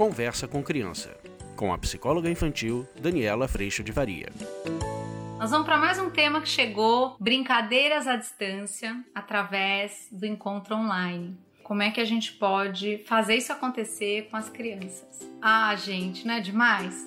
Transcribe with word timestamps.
Conversa 0.00 0.48
com 0.48 0.62
Criança, 0.62 1.14
com 1.54 1.74
a 1.74 1.76
psicóloga 1.76 2.30
infantil 2.30 2.88
Daniela 2.98 3.46
Freixo 3.46 3.84
de 3.84 3.92
Varia. 3.92 4.30
Nós 5.38 5.50
vamos 5.50 5.66
para 5.66 5.76
mais 5.76 5.98
um 5.98 6.08
tema 6.08 6.40
que 6.40 6.48
chegou: 6.48 7.16
brincadeiras 7.20 8.06
à 8.06 8.16
distância 8.16 8.98
através 9.14 10.08
do 10.10 10.24
encontro 10.24 10.74
online. 10.74 11.36
Como 11.62 11.82
é 11.82 11.90
que 11.90 12.00
a 12.00 12.04
gente 12.06 12.32
pode 12.32 13.04
fazer 13.04 13.34
isso 13.34 13.52
acontecer 13.52 14.26
com 14.30 14.38
as 14.38 14.48
crianças? 14.48 15.20
Ah, 15.42 15.76
gente, 15.76 16.26
não 16.26 16.32
é 16.32 16.40
demais? 16.40 17.06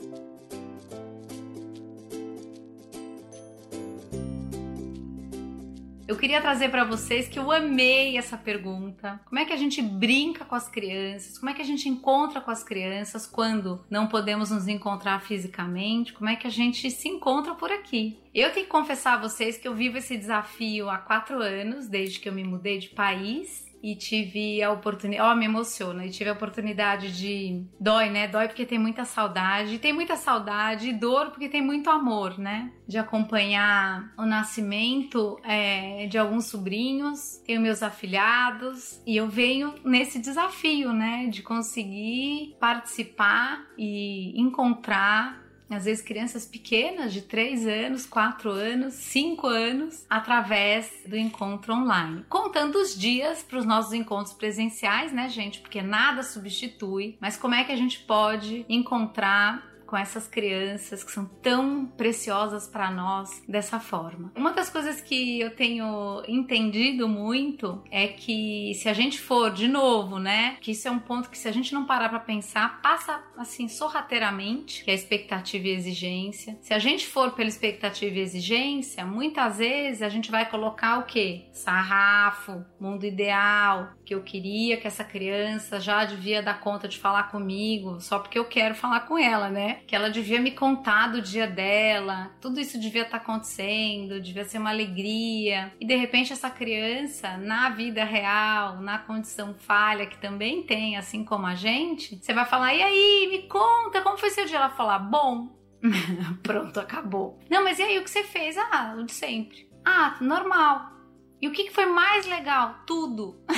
Eu 6.06 6.18
queria 6.18 6.42
trazer 6.42 6.70
para 6.70 6.84
vocês 6.84 7.30
que 7.30 7.40
eu 7.40 7.50
amei 7.50 8.18
essa 8.18 8.38
pergunta. 8.38 9.22
Como 9.26 9.40
é 9.40 9.46
que 9.46 9.54
a 9.54 9.58
gente 9.58 9.82
brinca 9.82 10.44
com 10.44 10.54
as 10.54 10.68
crianças? 10.68 11.38
Como 11.38 11.50
é 11.50 11.54
que 11.54 11.62
a 11.62 11.66
gente 11.66 11.88
encontra 11.88 12.42
com 12.42 12.52
as 12.52 12.62
crianças 12.62 13.26
quando 13.26 13.84
não 13.90 14.08
podemos 14.08 14.52
nos 14.52 14.68
encontrar 14.68 15.22
fisicamente? 15.22 16.12
Como 16.12 16.30
é 16.30 16.36
que 16.36 16.46
a 16.46 16.52
gente 16.52 16.92
se 16.92 17.08
encontra 17.08 17.56
por 17.56 17.72
aqui? 17.72 18.20
Eu 18.36 18.52
tenho 18.52 18.66
que 18.66 18.72
confessar 18.72 19.14
a 19.14 19.22
vocês 19.22 19.58
que 19.58 19.68
eu 19.68 19.74
vivo 19.74 19.98
esse 19.98 20.18
desafio 20.18 20.90
há 20.90 20.98
quatro 20.98 21.42
anos, 21.42 21.88
desde 21.88 22.20
que 22.20 22.28
eu 22.28 22.34
me 22.34 22.44
mudei 22.44 22.80
de 22.80 22.90
país 22.90 23.73
e 23.84 23.96
tive 23.98 24.64
a 24.64 24.72
oportunidade, 24.72 25.30
ó, 25.30 25.34
oh, 25.34 25.36
me 25.36 25.44
emociona, 25.44 26.06
e 26.06 26.10
tive 26.10 26.30
a 26.30 26.34
oportunidade 26.34 27.12
de 27.12 27.66
dói, 27.78 28.10
né? 28.10 28.30
Dói 28.30 28.48
porque 28.48 28.66
tem 28.66 28.80
muita 28.80 29.04
saudade, 29.04 29.78
tem 29.78 29.92
muita 29.92 30.16
saudade 30.16 30.88
e 30.88 30.94
dor 30.94 31.32
porque 31.32 31.50
tem 31.50 31.62
muito 31.62 31.90
amor, 31.90 32.40
né? 32.40 32.72
De 32.88 32.98
acompanhar 32.98 34.14
o 34.18 34.26
nascimento 34.26 35.38
é, 35.44 36.08
de 36.08 36.18
alguns 36.18 36.46
sobrinhos, 36.46 37.42
tenho 37.46 37.60
meus 37.60 37.84
afilhados 37.84 39.02
e 39.06 39.18
eu 39.18 39.28
venho 39.28 39.76
nesse 39.84 40.18
desafio, 40.18 40.94
né? 40.94 41.28
De 41.28 41.42
conseguir 41.44 42.56
participar 42.62 43.68
e 43.78 44.40
encontrar 44.40 45.43
às 45.74 45.86
vezes 45.86 46.04
crianças 46.04 46.46
pequenas 46.46 47.14
de 47.14 47.22
3 47.22 47.68
anos, 47.68 48.06
4 48.06 48.52
anos, 48.52 48.94
5 48.94 49.48
anos, 49.48 50.06
através 50.10 50.92
do 51.06 51.18
encontro 51.18 51.74
online. 51.74 52.24
Contando 52.30 52.76
os 52.76 52.98
dias 52.98 53.44
para 53.44 53.60
os 53.60 53.66
nossos 53.66 53.94
encontros 53.94 54.34
presenciais, 54.34 55.12
né, 55.12 55.30
gente? 55.30 55.60
Porque 55.60 55.82
nada 55.82 56.24
substitui, 56.24 57.18
mas 57.20 57.38
como 57.38 57.56
é 57.56 57.64
que 57.64 57.72
a 57.72 57.76
gente 57.76 58.00
pode 58.00 58.66
encontrar 58.70 59.73
com 59.94 59.98
essas 59.98 60.28
crianças 60.28 61.04
que 61.04 61.12
são 61.12 61.24
tão 61.24 61.86
preciosas 61.86 62.68
para 62.68 62.90
nós 62.90 63.44
dessa 63.48 63.80
forma. 63.80 64.32
Uma 64.36 64.52
das 64.52 64.68
coisas 64.68 65.00
que 65.00 65.40
eu 65.40 65.52
tenho 65.52 66.24
entendido 66.28 67.08
muito 67.08 67.84
é 67.92 68.08
que 68.08 68.74
se 68.74 68.90
a 68.90 68.94
gente 68.94 69.20
for 69.20 69.52
de 69.52 69.68
novo, 69.68 70.18
né, 70.18 70.58
que 70.62 70.72
isso 70.72 70.88
é 70.88 70.92
um 70.92 70.98
ponto 70.98 71.30
que 71.30 71.38
se 71.38 71.48
a 71.48 71.52
gente 71.52 71.76
não 71.76 71.86
parar 71.86 72.10
para 72.10 72.20
pensar, 72.20 72.82
passa 72.82 73.24
assim 73.38 73.68
sorrateiramente, 73.68 74.84
que 74.84 74.90
é 74.90 74.96
expectativa 74.96 75.68
e 75.68 75.76
exigência. 75.76 76.58
Se 76.64 76.74
a 76.74 76.80
gente 76.80 77.06
for 77.06 77.34
pela 77.34 77.50
expectativa 77.50 78.18
e 78.18 78.22
exigência, 78.22 79.06
muitas 79.06 79.60
vezes 79.60 80.02
a 80.02 80.10
gente 80.10 80.32
vai 80.32 80.50
colocar 80.50 80.98
o 81.02 81.04
quê? 81.04 81.50
Sarrafo, 81.52 82.66
mundo 82.80 83.06
ideal, 83.06 83.94
que 84.04 84.16
eu 84.16 84.24
queria 84.24 84.76
que 84.76 84.88
essa 84.88 85.04
criança 85.04 85.80
já 85.80 86.04
devia 86.04 86.42
dar 86.42 86.60
conta 86.60 86.88
de 86.88 86.98
falar 86.98 87.30
comigo, 87.30 88.02
só 88.02 88.18
porque 88.18 88.40
eu 88.40 88.46
quero 88.46 88.74
falar 88.74 89.02
com 89.02 89.20
ela, 89.20 89.50
né? 89.50 89.83
Que 89.88 89.96
ela 89.96 90.10
devia 90.10 90.40
me 90.40 90.52
contar 90.52 91.08
do 91.08 91.22
dia 91.22 91.48
dela, 91.48 92.32
tudo 92.42 92.60
isso 92.60 92.80
devia 92.80 93.04
estar 93.04 93.20
tá 93.20 93.24
acontecendo, 93.24 94.22
devia 94.22 94.46
ser 94.46 94.58
uma 94.58 94.70
alegria. 94.70 95.74
E 95.80 95.86
de 95.86 95.96
repente 95.96 96.34
essa 96.34 96.50
criança, 96.50 97.38
na 97.38 97.70
vida 97.70 98.04
real, 98.04 98.82
na 98.82 98.98
condição 98.98 99.54
falha 99.54 100.06
que 100.06 100.18
também 100.18 100.64
tem, 100.64 100.98
assim 100.98 101.24
como 101.24 101.46
a 101.46 101.56
gente, 101.56 102.18
você 102.18 102.34
vai 102.34 102.46
falar: 102.46 102.74
"E 102.74 102.82
aí, 102.82 103.28
me 103.30 103.48
conta, 103.48 104.02
como 104.02 104.18
foi 104.18 104.30
seu 104.30 104.46
dia?" 104.46 104.58
Ela 104.58 104.70
falar: 104.70 105.00
"Bom". 105.00 105.50
Pronto, 106.42 106.80
acabou. 106.80 107.40
Não, 107.50 107.64
mas 107.64 107.80
e 107.80 107.84
aí 107.84 108.00
o 108.00 108.04
que 108.04 108.10
você 108.10 108.24
fez? 108.24 108.58
Ah, 108.58 108.96
o 108.98 109.04
de 109.04 109.12
sempre. 109.12 109.68
Ah, 109.86 110.18
normal. 110.22 110.94
E 111.42 111.48
o 111.48 111.52
que 111.52 111.70
foi 111.72 111.86
mais 111.86 112.26
legal? 112.26 112.76
Tudo. 112.88 113.44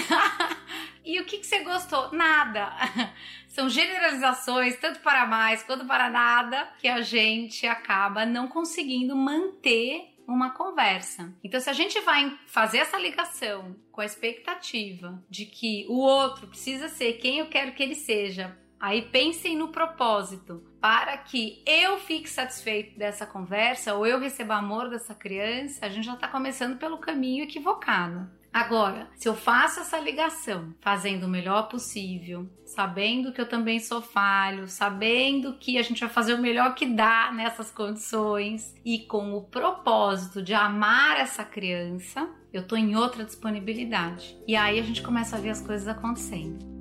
e 1.05 1.19
o 1.19 1.25
que 1.25 1.43
você 1.43 1.59
gostou? 1.59 2.11
Nada. 2.11 2.71
São 3.47 3.69
generalizações, 3.69 4.75
tanto 4.77 4.99
para 4.99 5.25
mais 5.25 5.63
quanto 5.63 5.85
para 5.85 6.09
nada, 6.09 6.67
que 6.79 6.87
a 6.87 7.01
gente 7.01 7.65
acaba 7.65 8.25
não 8.25 8.47
conseguindo 8.47 9.15
manter 9.15 10.15
uma 10.27 10.49
conversa. 10.51 11.33
Então, 11.43 11.59
se 11.59 11.69
a 11.69 11.73
gente 11.73 11.99
vai 12.01 12.37
fazer 12.47 12.79
essa 12.79 12.97
ligação 12.97 13.75
com 13.91 14.01
a 14.01 14.05
expectativa 14.05 15.23
de 15.29 15.45
que 15.45 15.85
o 15.87 15.99
outro 15.99 16.47
precisa 16.47 16.89
ser 16.89 17.13
quem 17.13 17.39
eu 17.39 17.45
quero 17.45 17.73
que 17.73 17.83
ele 17.83 17.95
seja, 17.95 18.57
aí 18.79 19.03
pensem 19.03 19.55
no 19.55 19.69
propósito 19.69 20.63
para 20.81 21.17
que 21.17 21.63
eu 21.65 21.97
fique 21.99 22.29
satisfeito 22.29 22.97
dessa 22.97 23.25
conversa 23.25 23.93
ou 23.93 24.05
eu 24.05 24.19
receba 24.19 24.55
amor 24.55 24.89
dessa 24.89 25.15
criança, 25.15 25.85
a 25.85 25.89
gente 25.89 26.05
já 26.05 26.13
está 26.13 26.27
começando 26.27 26.77
pelo 26.77 26.97
caminho 26.97 27.43
equivocado. 27.43 28.29
Agora, 28.55 29.09
se 29.17 29.27
eu 29.27 29.35
faço 29.35 29.81
essa 29.81 29.99
ligação, 29.99 30.73
fazendo 30.79 31.25
o 31.25 31.29
melhor 31.29 31.67
possível, 31.67 32.49
sabendo 32.65 33.33
que 33.33 33.41
eu 33.41 33.49
também 33.49 33.81
sou 33.81 34.01
falho, 34.01 34.69
sabendo 34.69 35.57
que 35.57 35.77
a 35.77 35.81
gente 35.81 35.99
vai 35.99 36.07
fazer 36.07 36.35
o 36.35 36.41
melhor 36.41 36.73
que 36.73 36.85
dá 36.85 37.33
nessas 37.33 37.69
condições 37.69 38.73
e 38.85 38.99
com 38.99 39.33
o 39.33 39.41
propósito 39.41 40.41
de 40.41 40.53
amar 40.53 41.19
essa 41.19 41.43
criança, 41.43 42.29
eu 42.53 42.65
tô 42.65 42.77
em 42.77 42.95
outra 42.95 43.25
disponibilidade. 43.25 44.37
E 44.47 44.55
aí 44.55 44.79
a 44.79 44.83
gente 44.83 45.03
começa 45.03 45.35
a 45.35 45.39
ver 45.41 45.49
as 45.49 45.59
coisas 45.59 45.89
acontecendo. 45.89 46.74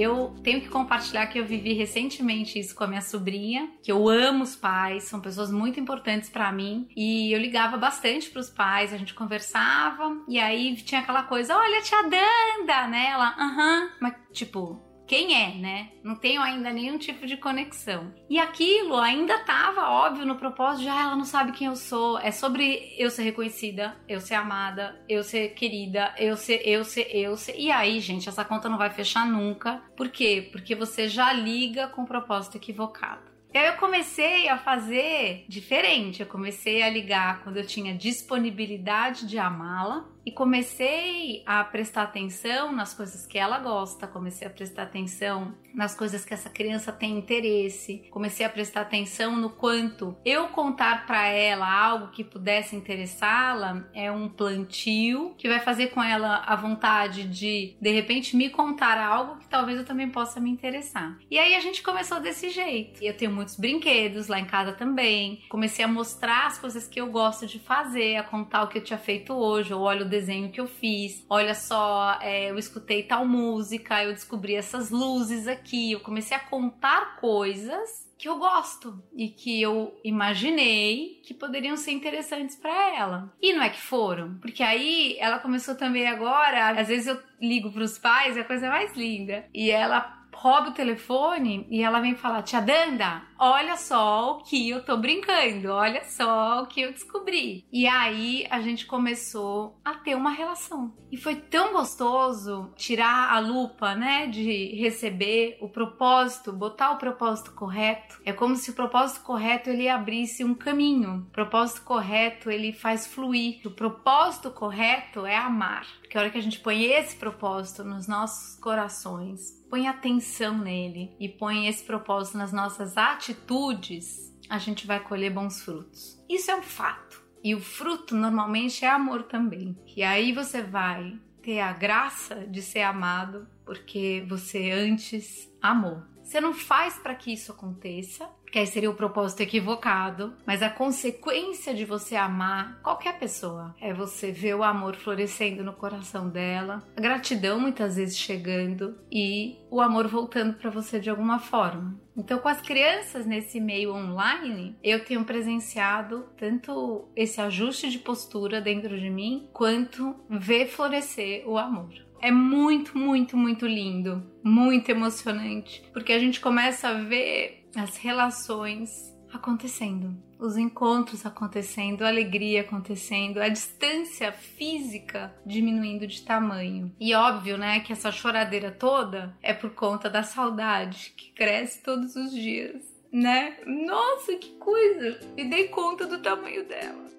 Eu 0.00 0.34
tenho 0.42 0.60
que 0.60 0.68
compartilhar 0.68 1.26
que 1.26 1.38
eu 1.38 1.44
vivi 1.44 1.74
recentemente 1.74 2.58
isso 2.58 2.74
com 2.74 2.84
a 2.84 2.86
minha 2.86 3.02
sobrinha, 3.02 3.70
que 3.82 3.92
eu 3.92 4.08
amo 4.08 4.44
os 4.44 4.56
pais, 4.56 5.04
são 5.04 5.20
pessoas 5.20 5.50
muito 5.50 5.78
importantes 5.78 6.30
para 6.30 6.50
mim, 6.50 6.88
e 6.96 7.32
eu 7.32 7.38
ligava 7.38 7.76
bastante 7.76 8.30
para 8.30 8.40
os 8.40 8.48
pais, 8.48 8.92
a 8.92 8.96
gente 8.96 9.14
conversava, 9.14 10.16
e 10.28 10.38
aí 10.38 10.74
tinha 10.76 11.00
aquela 11.00 11.24
coisa, 11.24 11.56
olha, 11.56 11.82
tia 11.82 12.02
Danda, 12.02 12.86
né? 12.88 13.10
Ela, 13.10 13.34
aham, 13.38 13.90
mas 14.00 14.14
tipo, 14.32 14.80
quem 15.10 15.34
é, 15.34 15.56
né? 15.56 15.88
Não 16.04 16.14
tenho 16.14 16.40
ainda 16.40 16.70
nenhum 16.70 16.96
tipo 16.96 17.26
de 17.26 17.36
conexão. 17.36 18.14
E 18.28 18.38
aquilo 18.38 18.96
ainda 18.96 19.34
estava 19.34 19.90
óbvio 19.90 20.24
no 20.24 20.36
propósito, 20.36 20.84
já 20.84 21.02
ela 21.02 21.16
não 21.16 21.24
sabe 21.24 21.50
quem 21.50 21.66
eu 21.66 21.74
sou. 21.74 22.16
É 22.20 22.30
sobre 22.30 22.94
eu 22.96 23.10
ser 23.10 23.24
reconhecida, 23.24 23.96
eu 24.08 24.20
ser 24.20 24.34
amada, 24.34 25.04
eu 25.08 25.24
ser 25.24 25.48
querida, 25.48 26.14
eu 26.16 26.36
ser, 26.36 26.62
eu 26.64 26.84
ser, 26.84 27.08
eu 27.12 27.36
ser. 27.36 27.58
E 27.58 27.72
aí, 27.72 27.98
gente, 27.98 28.28
essa 28.28 28.44
conta 28.44 28.68
não 28.68 28.78
vai 28.78 28.88
fechar 28.88 29.26
nunca. 29.26 29.82
Por 29.96 30.10
quê? 30.10 30.48
Porque 30.52 30.76
você 30.76 31.08
já 31.08 31.32
liga 31.32 31.88
com 31.88 32.02
o 32.02 32.06
propósito 32.06 32.56
equivocado. 32.56 33.28
E 33.52 33.58
aí 33.58 33.66
eu 33.66 33.78
comecei 33.78 34.48
a 34.48 34.58
fazer 34.58 35.44
diferente. 35.48 36.20
Eu 36.20 36.28
comecei 36.28 36.84
a 36.84 36.88
ligar 36.88 37.42
quando 37.42 37.56
eu 37.56 37.66
tinha 37.66 37.92
disponibilidade 37.92 39.26
de 39.26 39.40
amá-la 39.40 40.08
e 40.24 40.30
comecei 40.30 41.42
a 41.46 41.62
prestar 41.64 42.02
atenção 42.02 42.72
nas 42.72 42.94
coisas 42.94 43.26
que 43.26 43.38
ela 43.38 43.58
gosta, 43.58 44.06
comecei 44.06 44.46
a 44.46 44.50
prestar 44.50 44.84
atenção 44.84 45.54
nas 45.74 45.94
coisas 45.94 46.24
que 46.24 46.34
essa 46.34 46.50
criança 46.50 46.92
tem 46.92 47.16
interesse, 47.16 48.04
comecei 48.10 48.44
a 48.44 48.50
prestar 48.50 48.82
atenção 48.82 49.36
no 49.36 49.50
quanto 49.50 50.16
eu 50.24 50.48
contar 50.48 51.06
para 51.06 51.28
ela 51.28 51.70
algo 51.70 52.08
que 52.08 52.24
pudesse 52.24 52.74
interessá-la 52.74 53.84
é 53.94 54.10
um 54.10 54.28
plantio 54.28 55.34
que 55.38 55.48
vai 55.48 55.60
fazer 55.60 55.88
com 55.88 56.02
ela 56.02 56.42
a 56.46 56.56
vontade 56.56 57.24
de 57.24 57.76
de 57.80 57.90
repente 57.90 58.36
me 58.36 58.50
contar 58.50 58.98
algo 58.98 59.38
que 59.38 59.48
talvez 59.48 59.78
eu 59.78 59.84
também 59.84 60.08
possa 60.10 60.40
me 60.40 60.50
interessar. 60.50 61.18
E 61.30 61.38
aí 61.38 61.54
a 61.54 61.60
gente 61.60 61.82
começou 61.82 62.20
desse 62.20 62.50
jeito. 62.50 63.02
Eu 63.02 63.16
tenho 63.16 63.30
muitos 63.30 63.56
brinquedos 63.56 64.28
lá 64.28 64.38
em 64.38 64.44
casa 64.44 64.72
também. 64.72 65.42
Comecei 65.48 65.84
a 65.84 65.88
mostrar 65.88 66.46
as 66.46 66.58
coisas 66.58 66.86
que 66.86 67.00
eu 67.00 67.06
gosto 67.08 67.46
de 67.46 67.58
fazer, 67.58 68.16
a 68.16 68.22
contar 68.22 68.62
o 68.62 68.68
que 68.68 68.78
eu 68.78 68.84
tinha 68.84 68.98
feito 68.98 69.32
hoje, 69.32 69.70
eu 69.70 69.80
olho 69.80 70.04
desenho 70.20 70.50
que 70.50 70.60
eu 70.60 70.66
fiz. 70.66 71.24
Olha 71.28 71.54
só, 71.54 72.18
é, 72.20 72.50
eu 72.50 72.58
escutei 72.58 73.02
tal 73.02 73.26
música, 73.26 74.04
eu 74.04 74.12
descobri 74.12 74.54
essas 74.54 74.90
luzes 74.90 75.48
aqui. 75.48 75.92
Eu 75.92 76.00
comecei 76.00 76.36
a 76.36 76.40
contar 76.40 77.16
coisas 77.16 78.08
que 78.18 78.28
eu 78.28 78.38
gosto 78.38 79.02
e 79.14 79.28
que 79.28 79.62
eu 79.62 79.98
imaginei 80.04 81.20
que 81.24 81.32
poderiam 81.32 81.74
ser 81.74 81.92
interessantes 81.92 82.54
para 82.54 82.94
ela. 82.94 83.32
E 83.40 83.54
não 83.54 83.62
é 83.62 83.70
que 83.70 83.80
foram, 83.80 84.34
porque 84.42 84.62
aí 84.62 85.16
ela 85.18 85.38
começou 85.38 85.74
também 85.74 86.06
agora, 86.06 86.78
às 86.78 86.88
vezes 86.88 87.06
eu 87.06 87.18
ligo 87.40 87.72
para 87.72 87.82
os 87.82 87.96
pais, 87.98 88.36
é 88.36 88.40
a 88.40 88.44
coisa 88.44 88.68
mais 88.68 88.94
linda. 88.94 89.46
E 89.54 89.70
ela 89.70 90.19
rouba 90.40 90.70
o 90.70 90.74
telefone 90.74 91.66
e 91.70 91.82
ela 91.82 92.00
vem 92.00 92.14
falar: 92.14 92.42
Tia 92.42 92.60
Danda, 92.60 93.22
olha 93.38 93.76
só 93.76 94.32
o 94.32 94.42
que 94.42 94.70
eu 94.70 94.82
tô 94.82 94.96
brincando, 94.96 95.70
olha 95.70 96.02
só 96.04 96.62
o 96.62 96.66
que 96.66 96.80
eu 96.80 96.92
descobri. 96.92 97.64
E 97.70 97.86
aí 97.86 98.46
a 98.50 98.60
gente 98.60 98.86
começou 98.86 99.78
a 99.84 99.94
ter 99.94 100.14
uma 100.14 100.30
relação. 100.30 100.94
E 101.12 101.16
foi 101.16 101.36
tão 101.36 101.72
gostoso 101.72 102.72
tirar 102.76 103.32
a 103.34 103.40
lupa, 103.40 103.94
né, 103.94 104.28
de 104.28 104.76
receber 104.76 105.58
o 105.60 105.68
propósito, 105.68 106.52
botar 106.52 106.92
o 106.92 106.98
propósito 106.98 107.52
correto. 107.52 108.20
É 108.24 108.32
como 108.32 108.56
se 108.56 108.70
o 108.70 108.74
propósito 108.74 109.24
correto 109.24 109.68
ele 109.68 109.88
abrisse 109.88 110.44
um 110.44 110.54
caminho. 110.54 111.26
O 111.28 111.32
propósito 111.32 111.82
correto 111.82 112.50
ele 112.50 112.72
faz 112.72 113.06
fluir. 113.06 113.60
O 113.64 113.70
propósito 113.70 114.50
correto 114.50 115.26
é 115.26 115.36
amar. 115.36 115.86
Porque 116.10 116.18
a 116.18 116.22
hora 116.22 116.30
que 116.30 116.38
a 116.38 116.42
gente 116.42 116.58
põe 116.58 116.86
esse 116.86 117.14
propósito 117.14 117.84
nos 117.84 118.08
nossos 118.08 118.58
corações, 118.58 119.64
põe 119.70 119.86
atenção 119.86 120.58
nele 120.58 121.14
e 121.20 121.28
põe 121.28 121.68
esse 121.68 121.84
propósito 121.84 122.36
nas 122.36 122.52
nossas 122.52 122.96
atitudes, 122.96 124.34
a 124.48 124.58
gente 124.58 124.88
vai 124.88 124.98
colher 124.98 125.32
bons 125.32 125.62
frutos. 125.62 126.20
Isso 126.28 126.50
é 126.50 126.56
um 126.56 126.64
fato. 126.64 127.22
E 127.44 127.54
o 127.54 127.60
fruto 127.60 128.16
normalmente 128.16 128.84
é 128.84 128.88
amor 128.88 129.22
também. 129.22 129.78
E 129.96 130.02
aí 130.02 130.32
você 130.32 130.62
vai 130.62 131.16
ter 131.44 131.60
a 131.60 131.72
graça 131.72 132.44
de 132.44 132.60
ser 132.60 132.82
amado 132.82 133.46
porque 133.64 134.24
você 134.28 134.72
antes 134.72 135.48
amou. 135.62 136.02
Você 136.22 136.40
não 136.40 136.54
faz 136.54 136.98
para 136.98 137.14
que 137.14 137.32
isso 137.32 137.52
aconteça, 137.52 138.28
que 138.50 138.58
aí 138.58 138.66
seria 138.66 138.90
o 138.90 138.94
propósito 138.94 139.42
equivocado, 139.42 140.34
mas 140.44 140.62
a 140.62 140.68
consequência 140.68 141.72
de 141.72 141.84
você 141.84 142.16
amar 142.16 142.80
qualquer 142.82 143.18
pessoa 143.18 143.74
é 143.80 143.92
você 143.92 144.32
ver 144.32 144.54
o 144.54 144.62
amor 144.62 144.96
florescendo 144.96 145.62
no 145.62 145.72
coração 145.72 146.28
dela, 146.28 146.82
a 146.96 147.00
gratidão 147.00 147.60
muitas 147.60 147.96
vezes 147.96 148.18
chegando 148.18 148.98
e 149.10 149.56
o 149.70 149.80
amor 149.80 150.08
voltando 150.08 150.54
para 150.54 150.70
você 150.70 150.98
de 150.98 151.10
alguma 151.10 151.38
forma. 151.38 151.98
Então, 152.16 152.38
com 152.38 152.48
as 152.48 152.60
crianças 152.60 153.24
nesse 153.24 153.60
meio 153.60 153.94
online, 153.94 154.76
eu 154.82 155.04
tenho 155.04 155.24
presenciado 155.24 156.26
tanto 156.36 157.08
esse 157.16 157.40
ajuste 157.40 157.88
de 157.88 157.98
postura 157.98 158.60
dentro 158.60 158.98
de 158.98 159.08
mim, 159.08 159.48
quanto 159.52 160.16
ver 160.28 160.66
florescer 160.66 161.48
o 161.48 161.56
amor. 161.56 161.90
É 162.20 162.30
muito, 162.30 162.96
muito, 162.98 163.36
muito 163.36 163.66
lindo, 163.66 164.22
muito 164.44 164.90
emocionante, 164.90 165.82
porque 165.92 166.12
a 166.12 166.18
gente 166.18 166.40
começa 166.40 166.88
a 166.88 166.94
ver 166.94 167.66
as 167.74 167.96
relações 167.96 168.90
acontecendo, 169.32 170.14
os 170.38 170.56
encontros 170.56 171.24
acontecendo, 171.24 172.02
a 172.02 172.08
alegria 172.08 172.62
acontecendo, 172.62 173.38
a 173.38 173.48
distância 173.48 174.32
física 174.32 175.34
diminuindo 175.46 176.06
de 176.06 176.22
tamanho. 176.22 176.92
E 177.00 177.14
óbvio, 177.14 177.56
né, 177.56 177.80
que 177.80 177.92
essa 177.92 178.10
choradeira 178.10 178.70
toda 178.70 179.36
é 179.42 179.54
por 179.54 179.70
conta 179.70 180.10
da 180.10 180.22
saudade 180.22 181.14
que 181.16 181.32
cresce 181.32 181.82
todos 181.82 182.16
os 182.16 182.32
dias, 182.32 182.82
né? 183.12 183.56
Nossa, 183.66 184.34
que 184.36 184.50
coisa! 184.56 185.20
Me 185.36 185.44
dei 185.44 185.68
conta 185.68 186.06
do 186.06 186.20
tamanho 186.20 186.66
dela. 186.66 187.10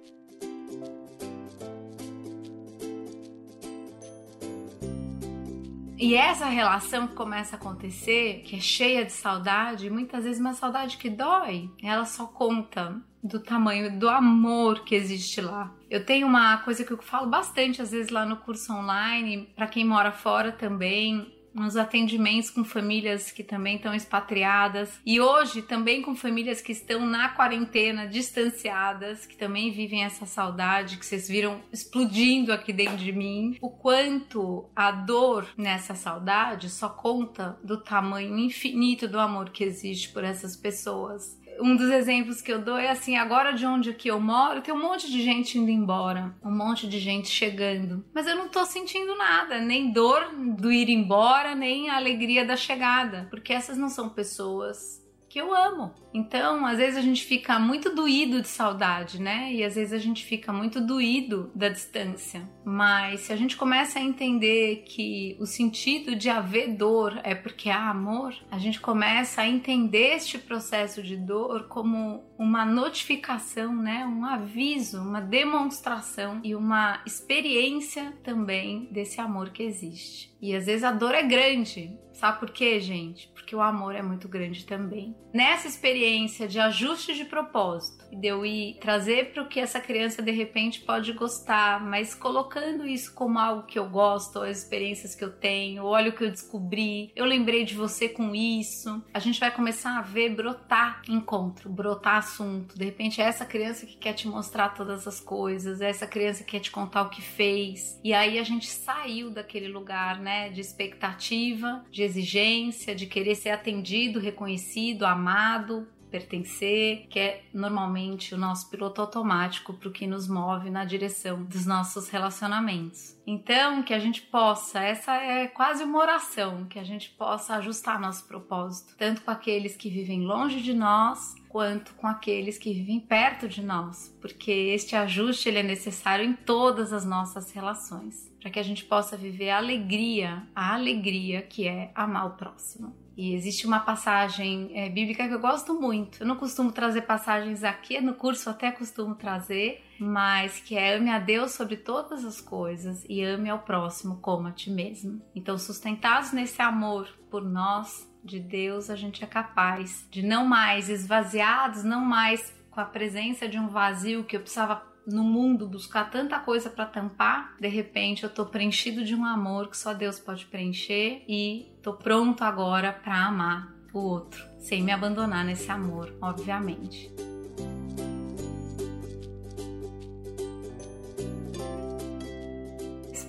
E 6.02 6.16
essa 6.16 6.48
relação 6.48 7.06
que 7.06 7.14
começa 7.14 7.56
a 7.56 7.60
acontecer, 7.60 8.42
que 8.44 8.56
é 8.56 8.60
cheia 8.60 9.06
de 9.06 9.12
saudade, 9.12 9.88
muitas 9.88 10.24
vezes 10.24 10.40
uma 10.40 10.56
saudade 10.56 10.98
que 10.98 11.12
dói, 11.12 11.70
ela 11.80 12.06
só 12.06 12.26
conta 12.26 13.00
do 13.24 13.40
tamanho 13.40 14.00
do 14.00 14.10
amor 14.10 14.84
que 14.84 14.96
existe 14.96 15.40
lá. 15.42 15.72
Eu 15.92 16.04
tenho 16.04 16.26
uma 16.26 16.58
coisa 16.58 16.84
que 16.84 16.90
eu 16.92 16.98
falo 16.98 17.30
bastante 17.30 17.84
às 17.84 17.92
vezes 17.92 18.12
lá 18.12 18.26
no 18.26 18.38
curso 18.38 18.74
online, 18.74 19.48
para 19.56 19.68
quem 19.68 19.86
mora 19.86 20.12
fora 20.12 20.52
também, 20.52 21.32
nos 21.54 21.76
atendimentos 21.76 22.50
com 22.50 22.64
famílias 22.64 23.32
que 23.32 23.44
também 23.44 23.76
estão 23.76 23.94
expatriadas 23.94 25.00
e 25.06 25.20
hoje 25.20 25.62
também 25.62 26.02
com 26.02 26.16
famílias 26.16 26.62
que 26.62 26.72
estão 26.72 27.06
na 27.06 27.30
quarentena, 27.30 28.08
distanciadas, 28.08 29.26
que 29.26 29.36
também 29.36 29.72
vivem 29.72 30.04
essa 30.04 30.26
saudade 30.26 30.98
que 30.98 31.06
vocês 31.06 31.28
viram 31.28 31.62
explodindo 31.72 32.54
aqui 32.54 32.72
dentro 32.72 32.98
de 32.98 33.12
mim. 33.12 33.58
O 33.62 33.70
quanto 33.70 34.70
a 34.76 34.92
dor 34.92 35.48
nessa 35.58 35.96
saudade 35.96 36.70
só 36.70 36.90
conta 36.90 37.58
do 37.64 37.78
tamanho 37.78 38.38
infinito 38.38 39.08
do 39.08 39.20
amor 39.20 39.50
que 39.50 39.64
existe 39.64 40.10
por 40.10 40.24
essas 40.24 40.56
pessoas 40.56 41.41
um 41.62 41.76
dos 41.76 41.90
exemplos 41.90 42.42
que 42.42 42.52
eu 42.52 42.60
dou 42.60 42.78
é 42.78 42.90
assim, 42.90 43.16
agora 43.16 43.54
de 43.54 43.66
onde 43.66 43.94
que 43.94 44.10
eu 44.10 44.20
moro, 44.20 44.62
tem 44.62 44.74
um 44.74 44.82
monte 44.82 45.10
de 45.10 45.22
gente 45.24 45.58
indo 45.58 45.70
embora, 45.70 46.36
um 46.44 46.52
monte 46.52 46.88
de 46.88 47.00
gente 47.00 47.30
chegando, 47.30 48.04
mas 48.14 48.28
eu 48.28 48.36
não 48.36 48.50
tô 48.50 48.66
sentindo 48.66 49.16
nada, 49.16 49.60
nem 49.60 49.92
dor 49.92 50.32
do 50.58 50.72
ir 50.72 50.90
embora, 50.90 51.56
nem 51.56 51.90
a 51.90 51.96
alegria 51.96 52.46
da 52.46 52.58
chegada, 52.58 53.28
porque 53.30 53.54
essas 53.54 53.78
não 53.78 53.90
são 53.90 54.10
pessoas 54.10 55.02
que 55.32 55.40
eu 55.40 55.56
amo. 55.56 55.94
Então, 56.14 56.66
às 56.66 56.78
vezes 56.78 56.98
a 56.98 57.02
gente 57.02 57.24
fica 57.24 57.58
muito 57.58 57.96
doído 57.96 58.42
de 58.42 58.50
saudade, 58.50 59.22
né? 59.22 59.54
E 59.54 59.64
às 59.64 59.76
vezes 59.76 59.94
a 59.94 59.98
gente 59.98 60.26
fica 60.26 60.52
muito 60.52 60.82
doído 60.82 61.50
da 61.56 61.70
distância. 61.70 62.46
Mas 62.66 63.22
se 63.22 63.32
a 63.32 63.38
gente 63.38 63.56
começa 63.56 63.98
a 63.98 64.02
entender 64.02 64.84
que 64.86 65.38
o 65.40 65.46
sentido 65.46 66.18
de 66.18 66.30
haver 66.30 66.76
dor 66.76 67.18
é 67.24 67.34
porque 67.34 67.70
há 67.70 67.90
amor, 67.90 68.36
a 68.52 68.58
gente 68.58 68.82
começa 68.82 69.42
a 69.42 69.48
entender 69.48 70.16
este 70.16 70.38
processo 70.38 71.02
de 71.02 71.16
dor 71.16 71.70
como 71.70 72.26
uma 72.38 72.66
notificação, 72.66 73.74
né? 73.74 74.06
Um 74.06 74.26
aviso, 74.26 75.02
uma 75.02 75.22
demonstração 75.22 76.42
e 76.44 76.54
uma 76.54 77.02
experiência 77.06 78.14
também 78.22 78.90
desse 78.92 79.22
amor 79.22 79.52
que 79.52 79.64
existe. 79.64 80.36
E 80.42 80.54
às 80.54 80.66
vezes 80.66 80.84
a 80.84 80.92
dor 80.92 81.16
é 81.16 81.24
grande. 81.24 81.98
Sabe 82.12 82.40
por 82.40 82.52
quê, 82.52 82.82
gente? 82.82 83.30
Porque 83.30 83.56
o 83.56 83.62
amor 83.62 83.96
é 83.96 84.02
muito 84.02 84.28
grande 84.28 84.66
também. 84.66 85.16
Nessa 85.34 85.68
experiência 85.68 86.46
de 86.46 86.60
ajuste 86.60 87.14
de 87.14 87.24
propósito, 87.24 88.01
de 88.12 88.28
eu 88.28 88.46
ir 88.46 88.78
trazer 88.80 89.32
para 89.32 89.44
o 89.44 89.48
que 89.48 89.60
essa 89.60 89.80
criança 89.80 90.22
de 90.22 90.32
repente 90.32 90.82
pode 90.82 91.14
gostar, 91.14 91.84
mas 91.84 92.14
colocando 92.14 92.86
isso 92.86 93.14
como 93.14 93.40
algo 93.40 93.64
que 93.64 93.80
eu 93.80 93.90
gosto, 93.90 94.42
as 94.42 94.60
experiências 94.60 95.16
que 95.16 95.24
eu 95.24 95.32
tenho, 95.32 95.84
olha 95.84 96.10
o 96.10 96.14
que 96.14 96.24
eu 96.24 96.32
descobri, 96.32 97.12
eu 97.16 97.26
lembrei 97.26 97.64
de 97.64 97.76
você 97.76 98.10
com 98.10 98.36
isso. 98.36 99.04
A 99.14 99.20
gente 99.20 99.40
vai 99.40 99.52
começar 99.52 99.98
a 99.98 100.02
ver 100.02 100.36
brotar 100.36 101.02
encontro, 101.08 101.70
brotar 101.70 102.18
assunto. 102.18 102.78
De 102.78 102.86
repente 102.86 103.22
é 103.22 103.26
essa 103.26 103.46
criança 103.46 103.86
que 103.86 103.98
quer 103.98 104.14
te 104.14 104.28
mostrar 104.28 104.70
todas 104.70 105.08
as 105.08 105.20
coisas, 105.20 105.82
é 105.82 105.90
essa 105.90 106.08
criança 106.08 106.44
que 106.44 106.52
quer 106.52 106.60
te 106.60 106.72
contar 106.72 107.04
o 107.04 107.10
que 107.10 107.22
fez. 107.22 108.00
E 108.04 108.14
aí 108.14 108.38
a 108.40 108.44
gente 108.44 108.68
saiu 108.68 109.30
daquele 109.30 109.68
lugar, 109.68 110.20
né, 110.20 110.50
de 110.50 110.62
expectativa, 110.62 111.84
de 111.92 112.04
exigência, 112.04 112.96
de 112.96 113.06
querer 113.06 113.36
ser 113.36 113.50
atendido, 113.50 114.20
reconhecido, 114.20 115.06
amado, 115.06 115.88
pertencer, 116.12 117.08
que 117.10 117.18
é 117.18 117.44
normalmente 117.54 118.36
o 118.36 118.38
nosso 118.38 118.70
piloto 118.70 119.02
automático 119.02 119.74
para 119.74 119.88
o 119.88 119.92
que 119.92 120.06
nos 120.06 120.28
move 120.28 120.70
na 120.70 120.84
direção 120.84 121.44
dos 121.44 121.66
nossos 121.66 122.10
relacionamentos. 122.10 123.16
Então, 123.32 123.82
que 123.82 123.94
a 123.94 124.00
gente 124.00 124.24
possa, 124.24 124.82
essa 124.82 125.16
é 125.16 125.48
quase 125.48 125.86
uma 125.86 126.00
oração, 126.00 126.66
que 126.66 126.78
a 126.78 126.84
gente 126.84 127.10
possa 127.12 127.56
ajustar 127.56 127.98
nosso 127.98 128.28
propósito, 128.28 128.94
tanto 128.98 129.22
com 129.22 129.32
aqueles 129.32 129.78
que 129.78 129.90
vivem 129.90 130.26
longe 130.26 130.62
de 130.62 130.74
nós, 130.74 131.34
quanto 131.48 131.94
com 131.94 132.08
aqueles 132.08 132.58
que 132.58 132.74
vivem 132.74 133.00
perto 133.00 133.48
de 133.48 133.64
nós, 133.64 134.14
porque 134.20 134.52
este 134.52 134.98
ajuste 134.98 135.48
ele 135.48 135.60
é 135.60 135.64
necessário 135.64 136.26
em 136.26 136.34
todas 136.34 136.92
as 136.92 137.06
nossas 137.06 137.52
relações, 137.52 138.30
para 138.42 138.52
que 138.52 138.60
a 138.60 138.64
gente 138.64 138.84
possa 138.84 139.16
viver 139.16 139.52
a 139.52 139.58
alegria, 139.60 140.44
a 140.54 140.74
alegria 140.74 141.42
que 141.42 141.66
é 141.66 141.90
amar 141.96 142.28
o 142.28 142.32
próximo. 142.32 142.94
E 143.16 143.34
existe 143.34 143.66
uma 143.66 143.80
passagem 143.80 144.72
é, 144.74 144.90
bíblica 144.90 145.26
que 145.26 145.34
eu 145.34 145.40
gosto 145.40 145.74
muito. 145.80 146.22
Eu 146.22 146.28
não 146.28 146.36
costumo 146.36 146.72
trazer 146.72 147.04
passagens 147.04 147.64
aqui, 147.64 148.02
no 148.02 148.14
curso 148.14 148.50
até 148.50 148.72
costumo 148.72 149.16
trazer, 149.16 149.86
mas 150.04 150.60
que 150.60 150.76
é 150.76 150.96
ame 150.96 151.10
a 151.10 151.20
Deus 151.20 151.52
sobre 151.52 151.78
todas 151.78 152.26
as 152.26 152.42
coisas 152.42 153.06
e 153.08 153.24
ame 153.24 153.50
ao 153.50 153.60
próximo 153.60 154.18
como 154.18 154.48
a 154.48 154.52
ti 154.52 154.70
mesmo. 154.70 155.22
Então, 155.36 155.58
sustentados 155.58 156.32
nesse 156.32 156.62
amor 156.62 157.08
por 157.30 157.44
nós, 157.44 158.10
de 158.24 158.40
Deus, 158.40 158.90
a 158.90 158.96
gente 158.96 159.24
é 159.24 159.28
capaz 159.28 160.08
de 160.10 160.22
não 160.22 160.46
mais 160.46 160.90
esvaziados, 160.90 161.84
não 161.84 162.02
mais 162.02 162.54
com 162.70 162.80
a 162.80 162.86
presença 162.86 163.48
de 163.48 163.58
um 163.58 163.68
vazio 163.68 164.24
que 164.24 164.36
eu 164.36 164.42
precisava 164.42 164.84
no 165.06 165.24
mundo 165.24 165.68
buscar 165.68 166.10
tanta 166.10 166.40
coisa 166.40 166.70
para 166.70 166.86
tampar, 166.86 167.56
de 167.60 167.68
repente 167.68 168.24
eu 168.24 168.30
tô 168.30 168.46
preenchido 168.46 169.04
de 169.04 169.16
um 169.16 169.26
amor 169.26 169.68
que 169.68 169.78
só 169.78 169.94
Deus 169.94 170.20
pode 170.20 170.46
preencher 170.46 171.24
e 171.28 171.76
tô 171.82 171.94
pronto 171.94 172.44
agora 172.44 172.94
para 172.94 173.26
amar 173.26 173.74
o 173.94 174.00
outro, 174.00 174.46
sem 174.60 174.84
me 174.84 174.92
abandonar 174.92 175.44
nesse 175.44 175.70
amor, 175.72 176.16
obviamente. 176.22 177.12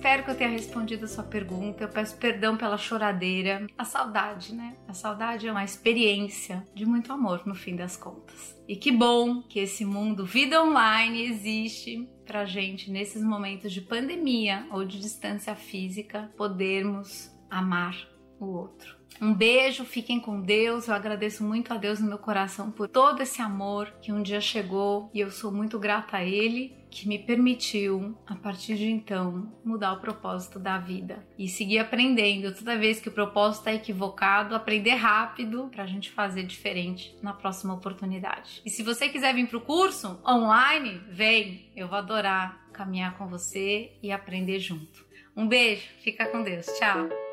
Espero 0.03 0.25
que 0.25 0.31
eu 0.31 0.35
tenha 0.35 0.49
respondido 0.49 1.05
a 1.05 1.07
sua 1.07 1.23
pergunta. 1.23 1.81
Eu 1.81 1.87
peço 1.87 2.17
perdão 2.17 2.57
pela 2.57 2.77
choradeira. 2.77 3.65
A 3.77 3.85
saudade, 3.85 4.53
né? 4.53 4.75
A 4.85 4.93
saudade 4.93 5.47
é 5.47 5.51
uma 5.51 5.63
experiência 5.63 6.67
de 6.75 6.85
muito 6.85 7.13
amor 7.13 7.47
no 7.47 7.55
fim 7.55 7.73
das 7.73 7.95
contas. 7.95 8.53
E 8.67 8.75
que 8.75 8.91
bom 8.91 9.41
que 9.41 9.59
esse 9.59 9.85
mundo 9.85 10.25
vida 10.25 10.61
online 10.61 11.23
existe 11.23 12.05
pra 12.25 12.43
gente 12.43 12.91
nesses 12.91 13.23
momentos 13.23 13.71
de 13.71 13.79
pandemia 13.79 14.67
ou 14.71 14.83
de 14.83 14.99
distância 14.99 15.55
física 15.55 16.29
podermos 16.35 17.31
amar 17.49 17.95
o 18.43 18.53
outro. 18.53 18.95
Um 19.21 19.33
beijo, 19.33 19.85
fiquem 19.85 20.19
com 20.19 20.41
Deus. 20.41 20.87
Eu 20.87 20.95
agradeço 20.95 21.43
muito 21.43 21.73
a 21.73 21.77
Deus 21.77 21.99
no 21.99 22.07
meu 22.07 22.17
coração 22.17 22.71
por 22.71 22.87
todo 22.87 23.21
esse 23.21 23.41
amor 23.41 23.93
que 24.01 24.11
um 24.11 24.21
dia 24.21 24.41
chegou 24.41 25.09
e 25.13 25.19
eu 25.19 25.31
sou 25.31 25.51
muito 25.51 25.79
grata 25.79 26.17
a 26.17 26.25
Ele 26.25 26.75
que 26.89 27.07
me 27.07 27.17
permitiu, 27.17 28.15
a 28.27 28.35
partir 28.35 28.75
de 28.75 28.85
então, 28.85 29.51
mudar 29.65 29.93
o 29.93 29.99
propósito 29.99 30.59
da 30.59 30.77
vida 30.77 31.25
e 31.39 31.47
seguir 31.47 31.79
aprendendo. 31.79 32.53
Toda 32.53 32.77
vez 32.77 32.99
que 32.99 33.09
o 33.09 33.11
propósito 33.11 33.61
está 33.61 33.73
equivocado, 33.73 34.53
aprender 34.53 34.93
rápido 34.93 35.69
para 35.71 35.83
a 35.83 35.87
gente 35.87 36.11
fazer 36.11 36.43
diferente 36.43 37.15
na 37.19 37.33
próxima 37.33 37.73
oportunidade. 37.73 38.61
E 38.63 38.69
se 38.69 38.83
você 38.83 39.09
quiser 39.09 39.33
vir 39.33 39.47
para 39.47 39.57
o 39.57 39.61
curso 39.61 40.19
online, 40.23 41.01
vem, 41.09 41.71
eu 41.75 41.87
vou 41.87 41.97
adorar 41.97 42.63
caminhar 42.73 43.17
com 43.17 43.27
você 43.27 43.93
e 44.01 44.11
aprender 44.11 44.59
junto. 44.59 45.05
Um 45.37 45.47
beijo, 45.47 45.87
fica 46.01 46.25
com 46.25 46.43
Deus. 46.43 46.65
Tchau. 46.65 47.32